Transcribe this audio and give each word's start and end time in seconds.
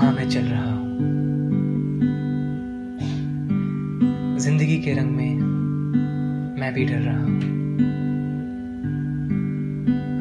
मैं 0.00 0.28
चल 0.30 0.40
रहा 0.40 0.70
हूँ? 0.70 0.98
ज़िंदगी 4.38 4.78
के 4.78 4.92
रंग 4.94 5.10
में 5.10 5.34
मैं 6.60 6.74
भी 6.74 6.84
डर 6.84 6.98
रहा 6.98 7.22
हूँ। 7.22 7.40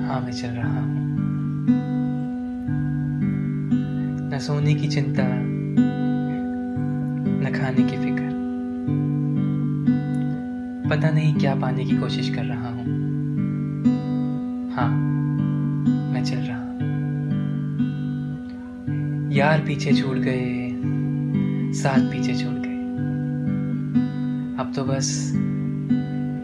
हाँ 0.08 0.22
मैं 0.22 0.32
चल 0.32 0.48
रहा 0.48 0.80
हूँ। 0.80 1.00
न 4.34 4.40
सोने 4.42 4.76
की 4.76 4.88
चिंता, 4.88 5.24
न 7.42 7.52
खाने 7.60 7.84
की 7.84 7.98
फ़िक्र। 7.98 8.30
पता 10.90 11.10
नहीं 11.10 11.36
क्या 11.36 11.56
पाने 11.56 11.86
की 11.86 11.98
कोशिश 11.98 12.36
कर 12.36 12.46
रहा 12.46 12.70
हूँ। 12.70 12.86
हाँ। 14.72 15.09
यार 19.32 19.60
पीछे 19.60 19.92
छूट 19.94 20.18
गए, 20.18 20.70
साथ 21.74 22.00
पीछे 22.00 22.34
छूट 22.34 22.54
गए। 22.54 22.80
अब 24.60 24.72
तो 24.76 24.84
बस 24.84 25.32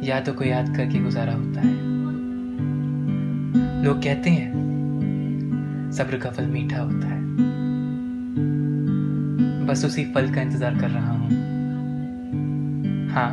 यादों 0.03 0.33
को 0.33 0.43
याद 0.43 0.75
करके 0.77 0.99
गुजारा 0.99 1.33
होता 1.33 1.61
है। 1.61 1.73
लोग 3.83 4.03
कहते 4.03 4.29
हैं, 4.29 4.51
सब्र 5.91 6.17
का 6.17 6.29
फल 6.29 6.45
मीठा 6.45 6.81
होता 6.81 7.07
है। 7.07 7.23
बस 9.65 9.85
उसी 9.85 10.05
फल 10.05 10.33
का 10.33 10.41
इंतज़ार 10.41 10.75
कर 10.75 10.89
रहा 10.89 11.11
हूँ। 11.11 11.29
हाँ 13.09 13.29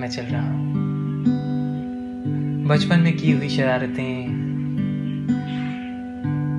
मैं 0.00 0.08
चल 0.08 0.22
रहा 0.22 0.50
हूँ। 0.50 0.72
बचपन 2.68 3.00
में 3.00 3.16
की 3.16 3.32
हुई 3.32 3.48
शरारतें, 3.48 4.26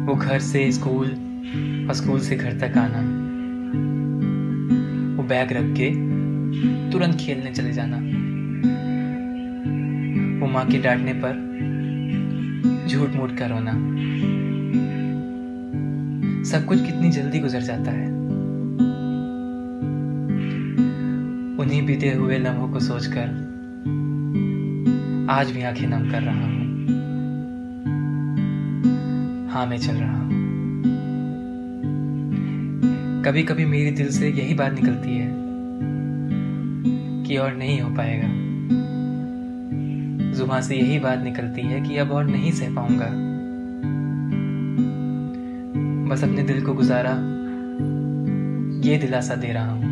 वो 0.08 0.16
घर 0.16 0.40
से 0.40 0.72
स्कूल 0.72 1.25
और 1.88 1.94
स्कूल 1.94 2.20
से 2.20 2.36
घर 2.36 2.54
तक 2.54 2.78
आना। 2.78 3.02
वो 5.18 5.24
बैग 5.24 5.52
रख 5.52 5.74
के 5.78 5.90
तुरंत 6.92 7.16
खेलने 7.16 7.52
चले 7.52 7.72
जाना। 7.74 7.98
वो 10.40 10.52
माँ 10.52 10.66
के 10.66 10.78
डांटने 10.78 11.14
पर 11.14 11.44
झूठ 12.88 13.10
मूठ 13.10 13.38
कर 13.38 13.50
रोना। 13.50 13.72
सब 16.44 16.66
कुछ 16.66 16.86
कितनी 16.86 17.10
जल्दी 17.10 17.40
गुजर 17.40 17.62
जाता 17.62 17.92
है। 17.92 18.08
उन्हीं 21.60 21.86
बीते 21.86 22.14
हुए 22.14 22.38
लम्हों 22.38 22.70
को 22.70 22.80
सोचकर 22.80 23.28
आज 25.30 25.52
भी 25.52 25.64
आँखें 25.64 25.88
नम 25.88 26.12
कर 26.12 26.22
रहा 26.22 26.46
हूँ। 26.46 26.66
हाँ 29.50 29.66
मैं 29.66 29.78
चल 29.78 29.94
रहा 29.94 30.18
हूँ। 30.18 30.45
कभी 33.26 33.44
कभी 33.44 33.66
मेरे 33.66 33.92
दिल 33.92 34.10
से 34.10 34.30
यही 34.30 34.54
बात 34.54 34.74
निकलती 34.74 35.18
है 35.18 35.28
कि 37.24 37.38
और 37.38 37.54
नहीं 37.54 37.82
हो 37.82 37.90
पाएगा। 37.90 38.28
ज़ुबान 40.34 40.62
से 40.62 40.76
यही 40.76 41.00
बात 41.00 41.20
निकलती 41.20 41.62
है 41.62 41.82
कि 41.82 41.98
अब 41.98 42.12
और 42.12 42.26
नहीं 42.26 42.52
सह 42.52 42.76
पाऊँगा। 42.76 43.06
बस 46.10 46.24
अपने 46.24 46.44
दिल 46.44 46.66
को 46.66 46.74
गुजारा, 46.74 47.12
ये 48.90 48.98
दिलासा 48.98 49.36
दे 49.36 49.48
रहा 49.48 49.72
हूँ। 49.72 49.84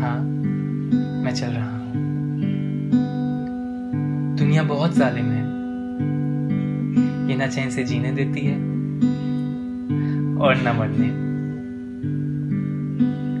हाँ 0.00 0.20
मैं 1.24 1.34
चल 1.34 1.46
रहा 1.46 1.78
हूँ। 1.78 1.92
दुनिया 4.36 4.62
बहुत 4.62 4.94
जालिम 4.94 5.24
है। 5.24 5.46
ये 7.30 7.36
ना 7.36 7.46
चैन 7.46 7.70
से 7.70 7.84
जीने 7.84 8.12
देती 8.12 8.40
है 8.40 8.56
और 10.38 10.56
ना 10.56 10.72
मरने। 10.72 11.27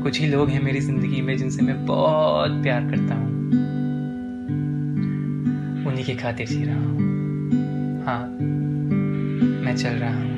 कुछ 0.02 0.20
ही 0.20 0.26
लोग 0.26 0.48
हैं 0.48 0.62
मेरी 0.62 0.80
ज़िंदगी 0.80 1.20
में 1.20 1.36
जिनसे 1.36 1.62
मैं 1.62 1.86
बहुत 1.86 2.62
प्यार 2.62 2.84
करता 2.90 3.14
हूँ। 3.14 3.28
उन्हीं 5.86 6.04
की 6.04 6.14
खातिर 6.14 6.46
जी 6.46 6.64
रहा 6.64 6.76
हूँ। 6.76 6.98
हाँ 8.04 8.38
मैं 9.64 9.76
चल 9.76 9.90
रहा 9.90 10.14
हूँ। 10.14 10.37